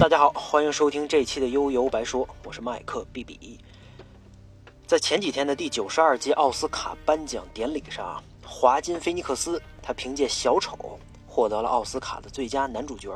[0.00, 3.60] 大家好，欢迎收听这期的悠游白说，我是麦克 B B。
[4.86, 10.76] 在前几天的第九十二届奥斯卡颁奖典礼上，华金菲尼克斯他凭借《小丑》
[11.28, 13.10] 获得了奥斯卡的最佳男主角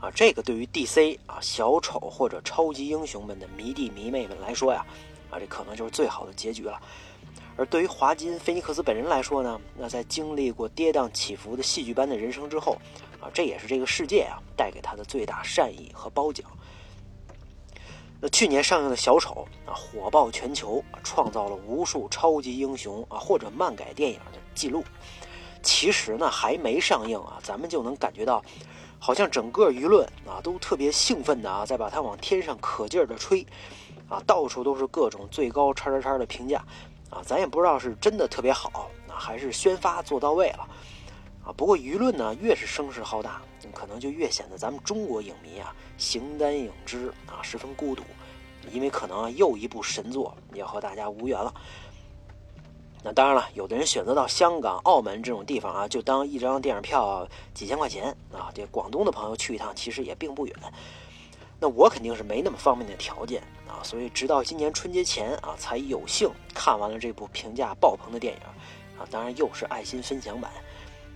[0.00, 4.84] 啊，这个对于 DC 啊小丑或者超级英雄们的迷弟迷妹们来说呀，
[5.30, 6.78] 啊这可能就是最好的结局了。
[7.56, 12.78] 而对于华金菲尼克斯本人来说呢，那在经历过跌宕起伏的戏剧般的人生之后，
[13.20, 16.46] 啊，这也是这个世界啊带给他的最大善意和褒奖。
[18.20, 24.82] 那去年上映的小丑啊，火爆全球，创造了无数超级英雄啊或者漫改电影的记录。
[25.62, 28.42] 其实呢，还没上映啊，咱们就能感觉到，
[28.98, 33.46] 好像整个舆论啊都特别兴奋的啊，在把它往天上可劲儿的吹，
[34.08, 36.64] 啊，到处都是各种最高叉叉叉的评价。
[37.12, 40.66] 啊，咱也不知道是真的特别好，啊，还是宣发做到位了，
[41.44, 43.42] 啊，不过舆论呢越是声势浩大，
[43.74, 48.02] 可能就越显得咱们中国影迷啊形单影只啊，十分孤独，
[48.70, 51.52] 因为可能又一部神作要和大家无缘了。
[53.04, 60.56] 那当然了，有的人选择到香港、澳门这种地方啊，就当一张电影票几千块钱啊，这广东的朋友去一趟其实也并不远。
[61.62, 68.40] 那我肯定是没那么方便的条件啊，所以直到今年春节前啊，才有幸看完了这部评价爆棚的电影
[68.98, 70.50] 啊，当然又是爱心分享版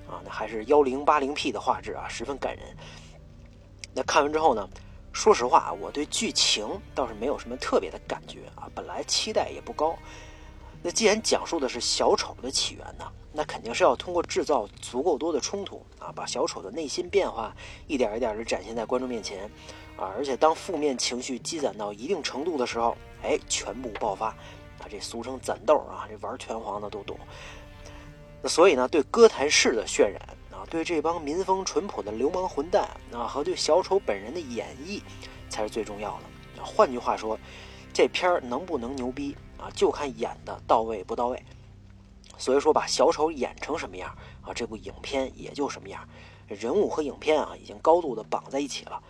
[0.09, 2.65] 啊，那还是幺零八零 P 的画质啊，十分感人。
[3.93, 4.69] 那看完之后呢，
[5.13, 9.99] 说实话，我对剧情倒是没有什么特别的感觉啊，本来期待也不高。
[10.81, 17.53] 那既然讲述的是小丑的起源呢，那肯定是要通过制造足够多的冲突啊，把小丑的内心变化
[17.89, 19.51] 一点一点的展现在观众面前。
[19.97, 20.13] 啊！
[20.17, 27.19] 而且当负面情绪积攒到一定程度的时候，哎，全部爆发，啊，这俗称攒豆啊，这玩拳皇的都懂。
[28.43, 30.21] 那所以呢，对哥谭市的渲染
[30.53, 35.01] 啊，对这帮民风淳朴的流氓混蛋啊，和对小丑本人的演绎，
[35.49, 36.62] 才是最重要的。
[36.62, 37.39] 换句话说，
[37.93, 41.43] 这片儿能不能牛逼啊，就看演的到位不到位。
[42.39, 46.06] 所以说，把小丑演成什么样啊，这部影片也就什么样。
[46.49, 49.03] 人物和影片啊，已经高度的绑在一起了。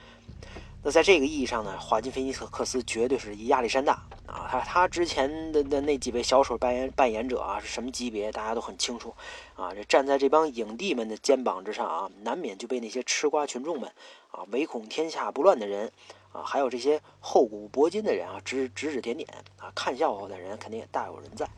[0.86, 4.46] 那在这个意义上呢，华金菲尼克斯绝对是亚历山大啊！
[4.48, 9.12] 他他之前的的那几位小丑扮演扮演者啊，是什么级别，大家都很清楚
[9.56, 9.74] 啊。
[9.74, 13.90] 这站在这帮影帝们的肩膀之上啊，难免就被那些吃瓜群众们
[14.30, 15.90] 啊，唯恐天下不乱的人
[16.30, 21.48] 啊，还有这些厚古薄今的人啊，指指指点点啊，看笑话的人肯定也大有人在。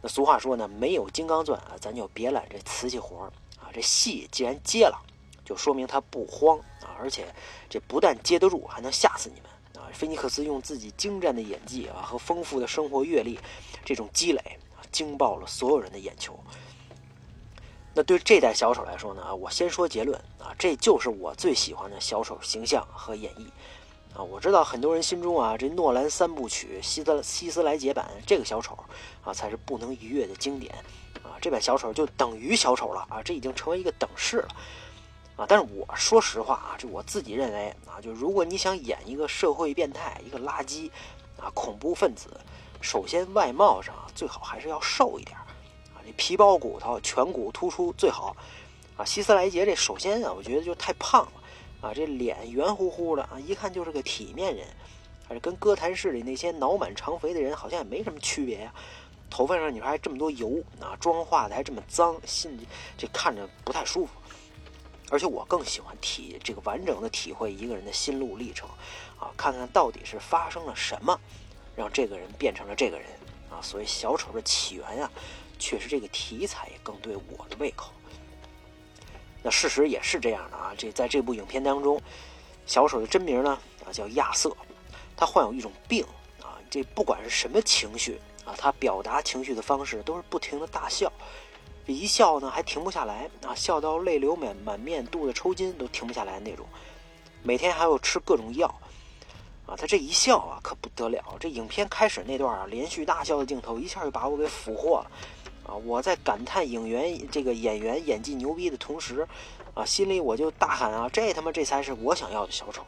[0.00, 3.24] 那俗话说呢，没有金刚钻啊，咱就别揽这瓷器活
[3.56, 3.66] 啊。
[3.74, 4.96] 这戏既然接了。
[5.48, 7.24] 就说明他不慌啊，而且
[7.70, 9.88] 这不但接得住，还能吓死你们啊！
[9.94, 13.40] 菲尼克斯用自己精湛的演技啊和丰富的生活阅历，
[13.82, 16.38] 这种积累啊，惊爆了所有人的眼球。
[17.94, 23.46] 那对这代小丑来说呢啊，我先说结论啊，这就是我最喜欢的小丑形象和演绎
[24.14, 24.22] 啊！
[24.22, 28.76] 我知道很多人心中啊，这诺兰三部曲希斯希斯莱杰版这个小丑
[29.24, 30.74] 啊，才是不能逾越的经典
[31.22, 31.40] 啊！
[31.40, 34.48] 这版小丑就等于小丑了啊，这已经成为一个等式了。
[35.38, 40.90] 啊，但是我说实话啊，就我自己认为啊，就如果你想演一个社会变态、一个垃圾
[41.40, 42.28] 啊、恐怖分子，
[42.80, 48.36] 首先外貌上最好还是要瘦一点啊，这皮包骨头、颧骨突出最好
[48.96, 49.04] 啊。
[49.04, 54.66] 希斯莱杰这首先啊，我觉得就太胖了啊，这脸圆乎乎的啊，一看就是个体面人，
[55.28, 58.74] 而且跟哥谭市里那些脑满肠肥的人好像也没什么区别呀。
[59.30, 62.58] 头发上你还这么多油啊，妆化的还这么脏，心
[62.96, 64.12] 这看着不太舒服。
[65.10, 68.68] 而且我更喜欢体这个完整的体会一个人的心路历程，
[69.18, 71.18] 啊，看看到底是发生了什么，
[71.74, 73.06] 让这个人变成了这个人，
[73.50, 75.10] 啊，所以小丑的起源呀，
[75.58, 77.90] 确实这个题材也更对我的胃口。
[79.42, 82.00] 那事实也是这样的啊，这在这部影片当中，
[82.66, 84.54] 小丑的真名呢啊叫亚瑟，
[85.16, 86.04] 他患有一种病
[86.42, 91.10] 啊，这不管是什么情绪啊，他表达情绪的方式都是不停的大笑。
[91.94, 96.66] 一笑呢，还停不下来啊，笑到泪流满满面，肚子抽筋都停不下来那种。
[97.42, 98.66] 每天还要吃各种药，
[99.66, 101.22] 啊，他这一笑啊，可不得了。
[101.38, 105.10] 这影片开始那段啊，连续大笑的镜头，一下就把我给俘获了。
[105.64, 109.26] 啊，我在感叹影员这个演员演技牛逼的同时，
[109.74, 112.82] 啊，心里我就大喊啊，这他妈这才是我想要的小丑，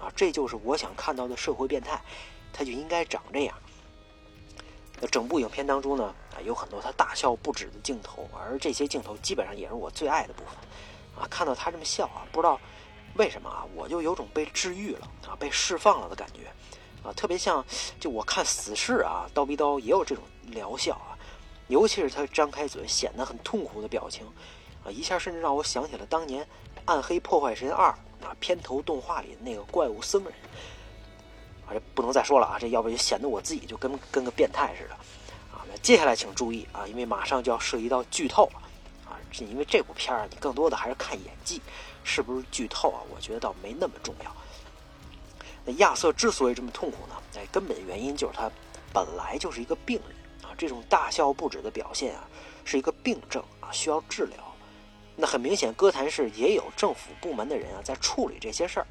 [0.00, 2.00] 啊，这就是我想看到的社会变态，
[2.52, 3.56] 他就应该长这样。
[5.00, 10.54] 那整部影片当中呢，啊，有很多他大笑不止的镜头，而这些镜头基本上也是我最爱的部分，
[11.22, 12.60] 啊，看到他这么笑啊，不知道
[13.14, 16.52] 为什么啊，我就有种被治愈了啊，被释放了的感觉，
[17.02, 17.64] 啊，特别像
[17.98, 21.16] 就我看死侍啊，刀逼刀也有这种疗效啊，
[21.68, 24.26] 尤其是他张开嘴显得很痛苦的表情，
[24.84, 26.44] 啊，一下甚至让我想起了当年
[26.84, 27.88] 《暗黑破坏神二》
[28.26, 30.32] 啊，片头动画里的那个怪物僧人。
[31.70, 34.94] 啊，这不能再说了啊，这要不就显得我自己就跟跟个变态似的。
[35.54, 38.60] 啊，那接下来请注意啊，因为马上就要涉及到剧透了。
[39.08, 41.62] 啊，是因为这部片儿你更多的还是看演技，
[42.02, 43.00] 是不是剧透啊？
[43.14, 44.36] 我觉得倒没那么重要。
[45.64, 47.14] 那亚瑟之所以这么痛苦呢？
[47.36, 48.50] 哎，根本原因就是他
[48.92, 52.26] 本来就是一个病人啊，这种大笑不止的表现啊，
[52.64, 54.38] 是一个病症啊，需要治疗。
[55.16, 58.86] 那很明显，哥谭市也有政府部门的人啊，在处理这些事儿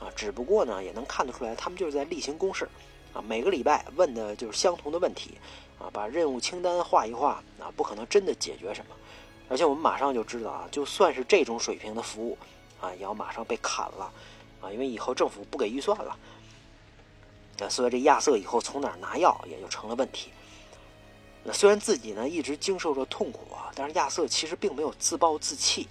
[0.00, 2.68] 啊，只不过呢，也能看得出来，他们就是在例行公事
[3.12, 5.38] 啊，每个礼拜问的就是相同的问题
[5.78, 8.96] 啊，把任务清单画一画啊，不可能真的解决什么。
[9.48, 12.36] 而且我们马上就知道啊，就算是这种水平的服务
[12.80, 14.12] 啊，也要马上被砍了。
[14.62, 16.14] 啊，因为以后政府不给预算了，
[17.56, 20.30] 那所以这亚瑟以后从哪儿拿药也就成了问题。
[21.42, 25.88] 那虽然自己呢一直经受着痛苦啊，但是亚瑟其实并没有自暴自弃，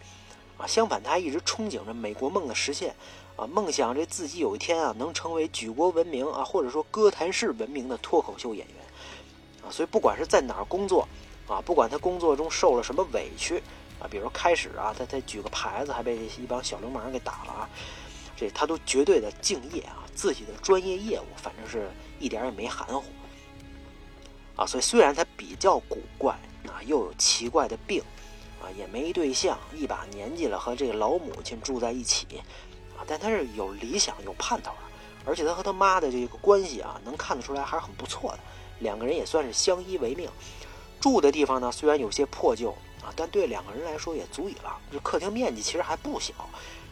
[0.55, 2.95] 啊，相反他还一直憧憬着美国梦的实现，
[3.39, 8.75] 啊，梦想这自己有一天啊能成为举国闻名啊，或者说歌坛市闻名的脱口秀演员，
[9.63, 11.07] 啊，所以不管是在哪儿工作，
[11.47, 13.63] 啊，不管他工作中受了什么委屈，
[13.97, 17.69] 啊，比如开始啊他他举个牌子还被一帮小流氓给打了啊。
[18.35, 21.89] 这他都绝对的敬业啊，自己的专业业务反正是
[22.19, 23.05] 一点也没含糊
[24.57, 24.65] 啊。
[24.65, 26.33] 所以虽然他比较古怪
[26.65, 28.03] 啊，又有奇怪的病
[28.61, 32.27] 啊，也没对象，一把年纪了和这个老母亲住在一起，
[33.09, 34.77] 但他是有理想有盼头的。
[35.25, 38.39] 而且他和他妈的这个关系啊，能看得出来还是很不错的。
[38.79, 40.29] 两个人也算是相依为命。
[41.01, 42.71] 住的地方呢，虽然有些破旧
[43.03, 44.77] 啊，但对两个人来说也足以了。
[44.91, 46.33] 这客厅面积其实还不小。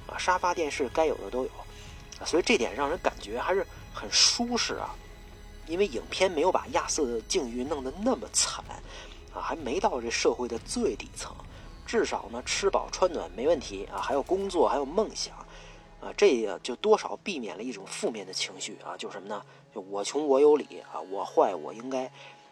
[0.07, 1.51] 啊，沙发、电视该有的都有，
[2.25, 4.95] 所以这点让人感觉还是很舒适啊。
[5.65, 8.63] 因为影片没有把亚瑟的境遇弄得那么惨，
[9.33, 11.35] 啊，还没到这社会的最底层，
[11.85, 15.35] 至少呢吃饱穿暖没问题啊，还有工作，还有梦想，
[15.99, 19.43] 啊，这个就多少避免了一种负面的情绪啊，就什么呢？
[19.73, 22.05] 就我穷我有理啊，我坏我应该，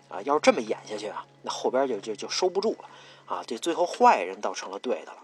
[0.10, 2.90] 啊，要是这么演下去啊，那后边就就就收不住了，
[3.26, 5.18] 啊，这最后坏人倒成了对的了。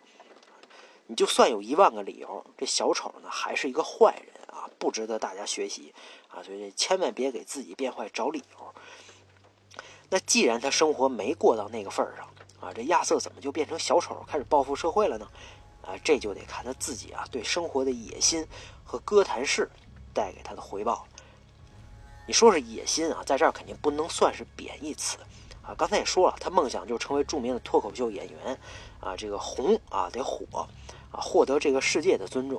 [1.07, 5.93] 你就算有一万个理由，这小丑呢还是一个坏人啊，不值得大家学习
[6.29, 8.73] 啊，所以千万别给自己变坏找理由。
[10.09, 12.27] 那既然他生活没过到那个份儿上
[12.61, 15.27] 啊，这亚瑟怎么就变成小丑开始报复社会了呢？
[15.81, 18.47] 啊，这就得看他自己啊对生活的野心
[18.83, 19.69] 和哥谭市
[20.13, 21.05] 带给他的回报。
[22.27, 25.17] 你说是野心啊，在这儿肯定不能算是贬义词
[25.61, 25.75] 啊。
[25.77, 28.57] 刚才也说了，他梦想就成为著名的脱口秀演员
[28.99, 30.67] 啊，这个红啊得火。
[31.13, 32.57] 啊，获得这个世界的尊重，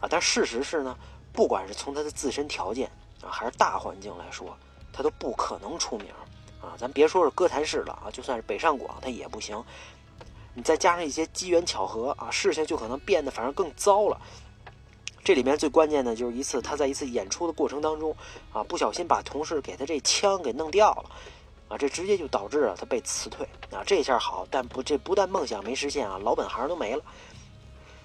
[0.00, 0.96] 啊，但事实是呢，
[1.34, 2.90] 不管是从他的自身条件
[3.20, 4.56] 啊，还是大环境来说，
[4.90, 6.08] 他都不可能出名
[6.62, 6.72] 啊。
[6.78, 9.62] 咱别说是歌坛市了啊，就算是北上广，他也不行。
[10.54, 14.20] 你再加上一些机缘巧合啊，事情就可能变得反而更糟了。
[15.24, 18.14] 这里面最关键的就是一次他在一次演出的过程当中
[18.52, 21.10] 啊，不小心把同事给他这枪给弄掉了
[21.68, 23.82] 啊，这直接就导致了他被辞退啊。
[23.86, 27.02] 这下好，但不这不但梦想没实现啊，老本行都没了。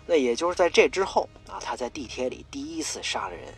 [0.05, 3.53] 那也就是在这之后啊，他在地铁里第一次杀了人。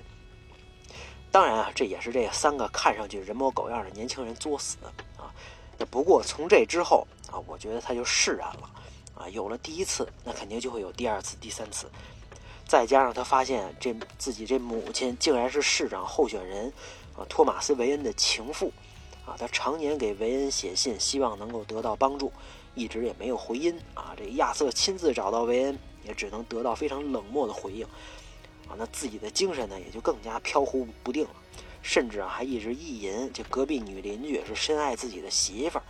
[1.32, 4.78] 当然啊，这也是这三个看上去人模狗样的年轻人作死
[5.18, 5.32] 啊。
[5.78, 8.70] 那不过从这之后啊，我觉得他就释然了
[9.16, 9.28] 啊。
[9.30, 11.90] 有了第一次，那肯定就会有第二次、第三次。
[12.68, 16.72] 再加上他发现这自己这母亲竟然是市长候选人
[17.18, 18.72] 啊托马斯·维恩的情妇
[19.26, 22.32] 啊，他常年给维恩写信，希望能够得到帮助，
[22.76, 24.14] 一直也没有回音啊。
[24.18, 25.80] 这亚瑟亲自找到维恩。
[26.04, 27.86] 也只能得到非常冷漠的回应，
[28.68, 31.36] 啊，那自己的精神呢也就更加飘忽不定了，
[31.84, 35.84] 甚至啊还一直意淫这隔壁女邻居是深爱自己的媳妇儿。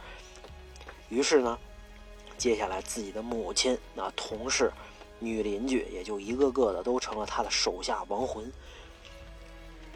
[1.11, 1.59] 于是呢，
[2.37, 4.71] 接下来自己的母亲、那同事、
[5.19, 8.51] 女邻居也就一个个的都成了他的手下亡魂。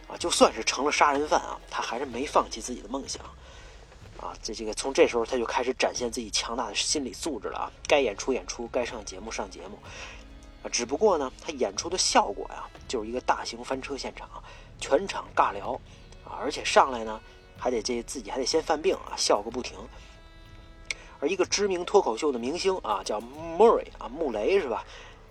[0.08, 3.24] 啊，就算是成了杀人犯啊，他还是没放弃自己的梦想。
[4.18, 7.72] 啊，这这个从这时候他就开始展现自己强大的心理素质了啊！
[7.88, 9.80] 该演出演出，该上节目上节目，
[10.64, 14.30] 啊，只不过呢，他演出的效果呀，就是一个大型翻车现场，
[14.80, 15.74] 全场尬聊，
[16.24, 17.20] 啊，而且上来呢，
[17.58, 19.76] 还得这自己还得先犯病啊，笑个不停。
[21.28, 24.84] 一个知名脱口秀的明星啊，叫 Murray 啊，穆雷是吧？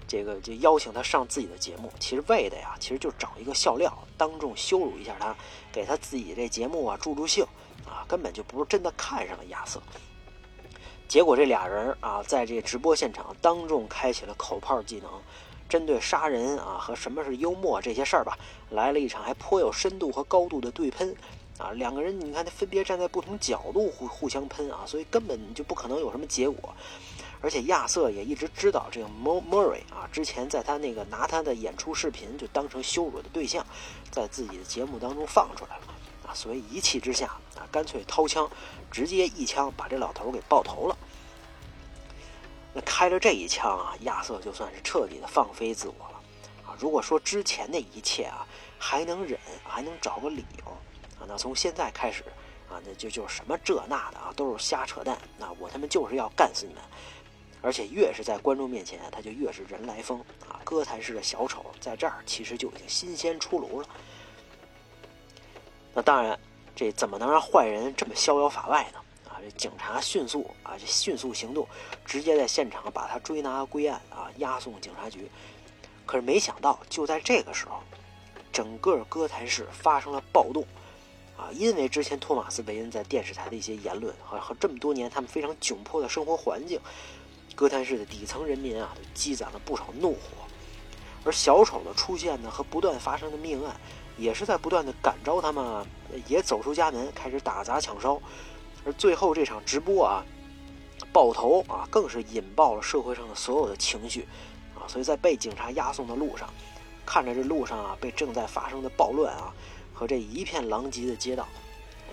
[0.06, 5.34] 这个就邀请他上自己的节目，其实为的呀，其实就找一个笑料，当众羞辱一下他，
[5.72, 7.44] 给他自己这节目啊助助兴。
[7.86, 9.78] 啊，根本就不是真的看上了亚瑟。
[11.06, 15.10] 结果这俩人啊，在这直播现场当众开启了口炮技能，
[15.68, 18.38] 针对杀人啊和什么是幽默这些事儿吧，
[18.70, 21.14] 来了一场还颇有深度和高度的对喷。
[21.58, 26.74] 啊，两个人你看，他分别站在不同角度互互相喷啊，所以根本就不可能有什么结果。
[27.40, 33.64] 而且亚瑟也一直知道这个 Murray 啊，之前在他那个拿他的演出视频就当成羞辱的对象，
[34.10, 35.82] 在自己的节目当中放出来了
[36.26, 38.50] 啊，所以一气之下啊，干脆掏枪，
[38.90, 40.96] 直接一枪把这老头给爆头了。
[42.72, 46.20] 那开了这一枪啊，亚瑟就算是彻底的放飞自我了
[46.66, 46.74] 啊。
[46.80, 48.46] 如果说之前的一切啊
[48.78, 50.76] 还能忍，还能找个理由
[51.18, 52.22] 啊，那从现在开始
[52.68, 55.18] 啊，那就就什么这那的啊，都是瞎扯淡。
[55.38, 56.82] 那我他妈就是要干死你们！
[57.62, 60.60] 而且越是在观众面前，他就越是人来疯啊！
[60.64, 63.88] 哥谭市的小丑在这儿其实就已经新鲜出炉了。
[65.94, 66.38] 那当然，
[66.76, 68.98] 这怎么能让坏人这么逍遥法外呢？
[69.30, 71.66] 啊，这警察迅速啊，这迅速行动，
[72.04, 75.30] 直接在现场把他追拿归案啊，押送警察局。
[76.04, 77.80] 可是没想到，就在这个时候，
[78.52, 80.66] 整个哥谭市发生了暴动
[81.36, 81.50] 啊！
[81.52, 86.80] 因为之前托马斯·韦恩在电视台的一些言论和和这么多年他们非常窘迫的生活环境。
[87.56, 90.18] 哥谭市的底层人民啊，都积攒了不少怒火，
[91.24, 93.76] 而小丑的出现呢，和不断发生的命案，
[94.16, 95.86] 也是在不断的感召他们，
[96.26, 98.20] 也走出家门，开始打砸抢烧。
[98.84, 100.24] 而最后这场直播啊，
[101.12, 104.26] 爆头啊，更是引爆了社会上的所有的情绪
[104.74, 104.82] 啊。
[104.88, 106.48] 所以在被警察押送的路上，
[107.06, 109.54] 看着这路上啊，被正在发生的暴乱啊，
[109.94, 111.46] 和这一片狼藉的街道，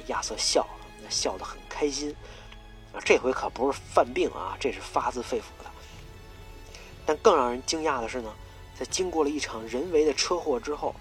[0.07, 2.15] 亚瑟笑了，那笑得很开心。
[2.93, 5.71] 啊，这回可不是犯病啊，这是发自肺腑的。
[7.05, 8.31] 但更让人惊讶的是呢，
[8.77, 10.93] 在经过了一场人为的车祸之后，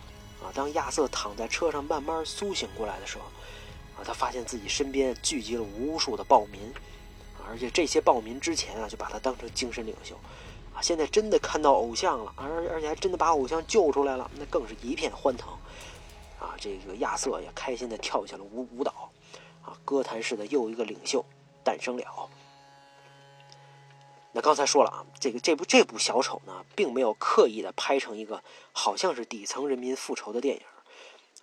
[0.43, 3.25] 啊，当亚瑟躺在车上慢慢苏醒过来的时候，
[4.01, 6.73] 啊，他发现自己身边聚集了无数的暴民，
[7.47, 10.15] 而且这些暴民之前啊就把他当成精神领袖，
[10.73, 15.53] 啊，现在真的看到偶像了，而而且还真的把偶像救出来了，那更是一片欢腾，
[16.41, 19.13] 啊，这个亚瑟也开心的跳起了舞舞蹈，
[19.63, 21.25] 啊，歌坛式的又一个领袖。
[21.63, 22.31] 诞生了。
[24.33, 28.43] 那刚才说了啊，这个这部这部小丑呢，并没有刻意的拍成一个
[28.73, 30.63] 好像是底层人民复仇的电影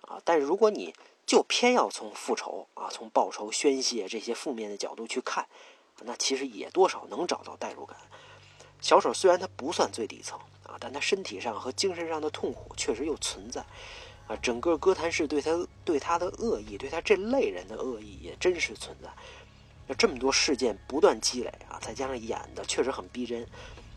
[0.08, 0.20] 啊。
[0.24, 0.92] 但是如果你
[1.24, 5.46] 就偏要从复仇啊、从报仇宣泄这些负面的角度去看，
[6.00, 7.96] 那其实也多少能找到代入感。
[8.80, 13.64] 小丑虽然他不算最底层啊，但他身体上和精神上的痛苦确实又存在
[14.28, 14.36] 啊。
[14.36, 19.08] 整个哥谭市对他对他的恶意，对他这类人的恶意也真实存在。
[19.86, 23.46] 那这么多事件不断积累啊，再加上演的确实很逼真，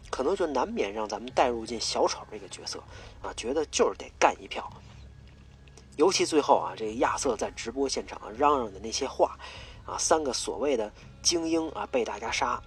[0.10, 2.82] 可能就难免让咱们带入进小丑这个角色
[3.22, 4.72] 啊，觉得就是得干一票。
[5.98, 9.38] 尤其最后啊，这个亚瑟在直播现场嚷嚷的那些话
[9.86, 10.90] 啊，三个所谓的
[11.22, 12.60] 精英啊被大家杀，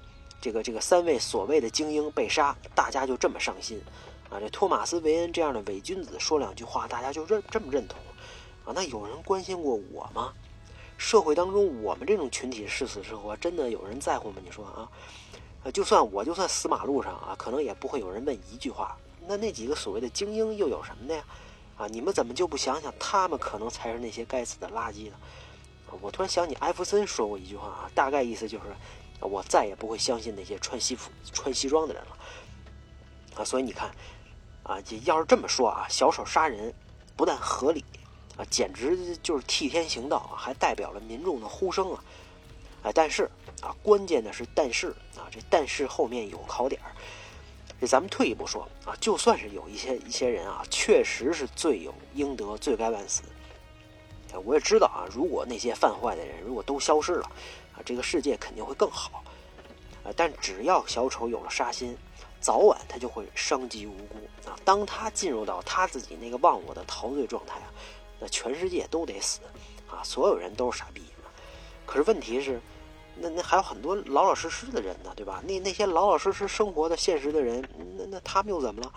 [0.42, 3.82] 这个这个三位所谓的精英被杀，大家就这么上心
[4.30, 4.40] 啊？
[4.40, 7.98] 这托马斯·韦恩这样的伪君子说两句话，大家就认这么认同
[8.64, 8.72] 啊？
[8.74, 10.32] 那有人关心过我吗？
[10.96, 14.36] 社会当中，我们这种群体是死是活，真的有人在乎吗？
[14.44, 14.88] 你说啊？
[15.64, 18.96] 呃，就算我就算死马路上啊，可能也不会有人问一句话。
[19.26, 21.24] 那那几个所谓的精英又有什么的呀？
[21.76, 25.16] 啊，你们怎么就不想想，他们可能才是那些该死的垃圾呢？
[26.00, 28.64] 我突然想起艾弗森说过一句话啊，大概意思就是，
[29.20, 32.18] 我再也不会相信那些穿西服、穿西装的人了。
[33.36, 33.90] 啊，所以你看，
[34.62, 36.72] 啊，要是这么说啊，小丑杀人
[37.16, 37.84] 不但合理。
[38.36, 42.02] 啊，简直就是替天行道啊，还代表了民众的呼声啊！
[42.82, 43.30] 啊，但是
[43.62, 46.90] 啊，关键的是但是啊，这但是后面有考点儿。
[47.80, 53.22] 这咱们退一步说啊，就算是有一些一些人啊，确实是罪有应得，罪该万死。
[54.44, 57.30] 我也知道啊，如果那些犯坏的人如果都消失了，
[57.72, 59.22] 啊，这个世界肯定会更好。
[60.02, 61.96] 啊，但只要小丑有了杀心，
[62.44, 64.54] 早晚他就会伤及无辜啊！
[64.66, 67.72] 当他进入到他自己那个忘我的陶醉状态啊！
[68.20, 69.40] 那全世界都得死，
[69.90, 71.00] 啊，所有人都是傻逼。
[71.86, 72.60] 可是问题是，
[73.16, 75.42] 那那还有很多老老实实的人呢，对吧？
[75.46, 78.92] 那那些老老实实生活的现实的人，那那他们又怎么了？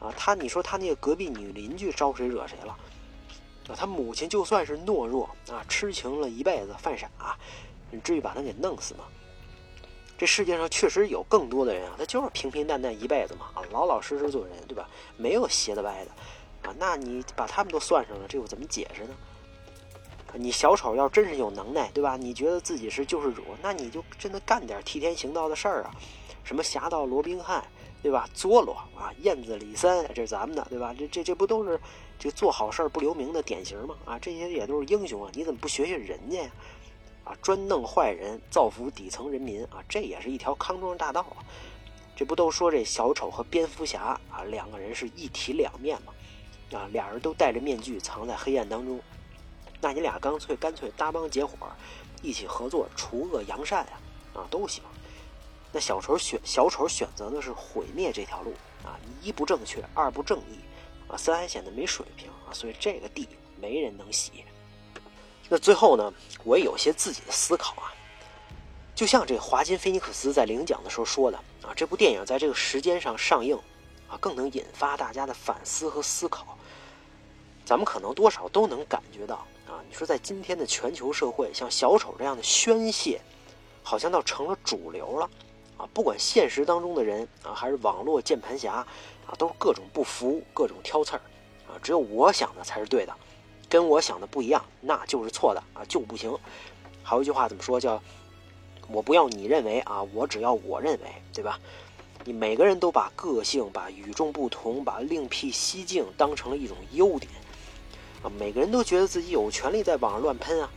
[0.00, 2.76] 啊，他你说他那个隔壁女邻居招谁惹谁了？
[3.68, 7.08] 啊，他母亲就算是懦弱啊，痴情了一辈子犯傻，
[7.92, 9.04] 你至于把他给弄死吗？
[10.18, 14.88] 这世界上确实有更多的人啊，他就是平平淡淡一辈子嘛，啊，老老实实做人，对吧？
[15.16, 16.68] 没有斜的歪的。
[16.68, 19.14] 啊，那你把他们都算上了，这又怎么解释呢？
[20.34, 22.16] 你小丑要真是有能耐，对吧？
[22.16, 25.94] 你觉得自己是救世主，那你就真的干点替天行道的事儿啊！
[26.42, 27.64] 什么侠盗罗宾汉，
[28.02, 28.28] 对吧？
[28.34, 30.92] 佐罗啊，燕子李三，这是咱们的，对吧？
[30.98, 31.80] 这这这不都是
[32.18, 33.94] 这做好事不留名的典型吗？
[34.04, 35.30] 啊，这些也都是英雄啊！
[35.32, 36.50] 你怎么不学学人家呀？
[37.28, 41.44] 啊专弄坏人，造福底层人民啊，这也是一条康庄大道啊！
[42.16, 46.14] 这不都说这小丑和蝙蝠侠啊，两个人是一体两面吗？
[46.72, 48.98] 啊，俩人都戴着面具藏在黑暗当中，
[49.78, 51.54] 那你俩干脆干脆搭帮结伙，
[52.22, 54.82] 一起合作除恶扬善啊，啊都行。
[55.70, 60.58] 那小丑选小丑选择的是毁灭这条路啊，一不正确，二不正义
[61.08, 63.28] 啊，三还显得没水平啊，所以这个地
[63.60, 64.44] 没人能洗。
[65.48, 66.12] 那最后呢，
[66.44, 67.92] 我也有些自己的思考啊，
[68.94, 73.56] 就像这华金菲尼克斯在领奖的时候说的啊，这部电影在这个时间上上映
[74.08, 76.58] 啊，更能引发大家的反思和思考。
[77.64, 79.36] 咱们可能多少都能感觉到
[79.66, 83.20] 啊，你说在今天的全球社会，像小丑这样的宣泄，
[83.82, 85.28] 好像倒成了主流了。
[85.76, 88.72] 啊，不管现实当中的人啊，还是网络键盘侠
[89.26, 91.20] 啊，都是各种不服，各种挑刺儿
[91.68, 91.78] 啊。
[91.82, 93.14] 只有我想的才是对的，
[93.68, 96.34] 跟我想的不一样，那就是错的啊，就不行。
[97.02, 97.80] 还有一句话怎么说？
[97.80, 98.02] 叫
[98.90, 101.58] “我不要你认为啊，我只要我认为”，对吧？
[102.24, 107.30] 你每个人都把个性、把与众不同、把另辟蹊径当成了一种优点
[108.22, 110.70] 啊，每个人都觉得自己有权利在网上乱喷啊。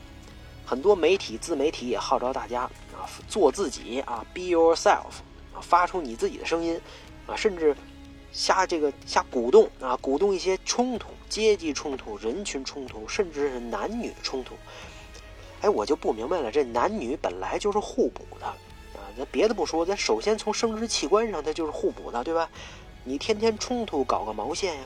[0.66, 2.62] 很多媒体、自媒体也号召大家
[2.94, 5.20] 啊，做自己啊，be yourself
[5.54, 6.80] 啊，发出你自己的声音
[7.28, 7.76] 啊，甚至
[8.32, 14.54] 瞎这个瞎鼓动啊，鼓动一些冲突、阶级冲突、人群冲突，甚至是男女冲突。
[15.62, 18.58] 哎，我就不明白了，这男女本来就是互补的啊，
[19.18, 22.50] 咱别的不说，咱首先从生殖器官上它就是互补的，对吧？
[23.06, 24.82] 你天天冲突搞个毛线呀？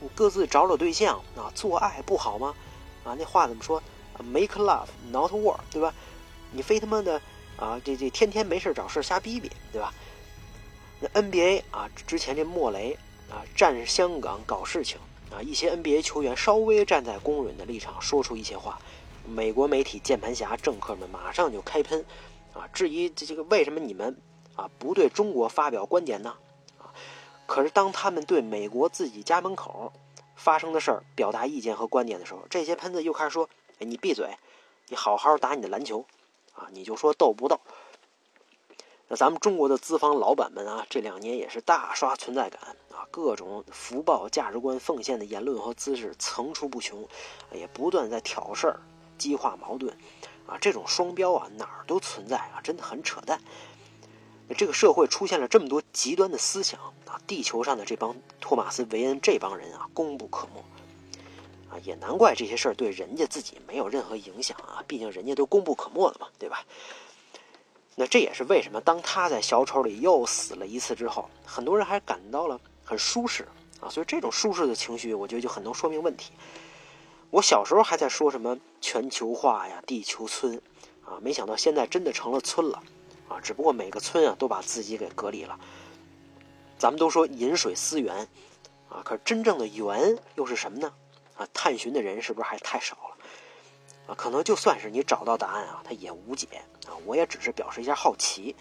[0.00, 2.54] 你各自找找对象啊，做爱不好吗？
[3.02, 3.82] 啊，那话怎么说
[4.22, 5.92] ？Make love, not war，对吧？
[6.52, 7.20] 你非他妈的
[7.56, 9.92] 啊，这这天天没事找事瞎逼逼，对吧？
[11.00, 12.96] 那 NBA 啊，之前这莫雷
[13.30, 14.98] 啊，站香港搞事情
[15.30, 18.78] 啊，一些 NBA 球员稍微站在公允的立场说出一些话，
[19.26, 22.04] 美国媒体键盘侠政客们马上就开喷
[22.54, 24.16] 啊，质疑这这个为什么你们
[24.56, 26.34] 啊不对中国发表观点呢？
[26.78, 26.92] 啊，
[27.46, 29.92] 可是当他们对美国自己家门口
[30.34, 33.48] 发生的事儿表达意见和观点的时候，这些喷子又开始说。
[33.80, 34.28] 哎，你闭嘴！
[34.88, 36.04] 你好好打你的篮球，
[36.52, 37.60] 啊，你就说逗不逗？
[39.10, 47.08] 那咱们中国的资方老板们啊，这两年也是大刷存在感啊，各种福报、价值观奉献的言论和姿势层出不穷，
[47.52, 48.80] 也不断在挑事儿、
[49.16, 49.96] 激化矛盾，
[50.46, 53.40] 啊，这种双标啊，哪儿都存在啊，真的很扯淡。
[54.56, 60.60] 这个社会出现了这么多极端的思想啊，地球上的这帮托马斯·韦恩这帮人啊，功不可没。
[61.70, 64.84] 啊，也难怪这些事儿对人家自己没有任何影响啊！
[64.86, 66.64] 毕竟人家都功不可没了嘛，对吧？
[68.00, 73.48] 那这也是为什么当他在小丑里又死了一次之后，很多人还感到了很舒适
[73.80, 73.90] 啊！
[73.90, 76.30] 所以这种舒适的情绪，我觉得就很能说明问题。
[77.30, 80.62] 我小时候还在说什么全球化呀、地球村
[81.04, 82.80] 啊，没想到现在真的成了村了
[83.28, 83.40] 啊！
[83.42, 85.58] 只不过每个村啊都把自己给隔离了。
[86.78, 88.28] 咱们都说饮水思源
[88.88, 90.92] 啊，可真正的源又是什么呢？
[91.36, 93.17] 啊，探寻的人是不是还太少了？
[94.08, 96.48] 啊，可能就算是你找到答案啊，它也无解
[96.86, 96.96] 啊。
[97.04, 98.56] 我也只是表示一下好奇。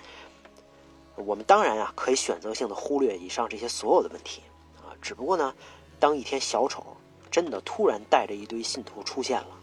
[1.15, 4.43] 我们当然啊，可以选择性的忽略以上这些所有的问题
[4.77, 4.93] 啊。
[5.01, 5.55] 只不过呢，
[5.99, 6.85] 当一天小丑
[7.31, 9.57] 真的突然带着一堆信徒出现了，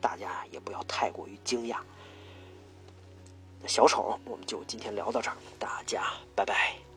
[0.00, 1.76] 大家也不要太过于惊讶。
[3.66, 6.04] 小丑，我们就今天聊到这儿，大家
[6.36, 6.93] 拜拜。